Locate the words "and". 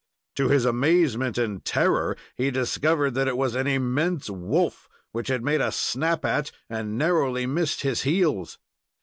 1.37-1.63, 6.67-6.97